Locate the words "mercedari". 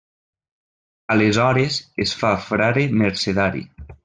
3.05-3.67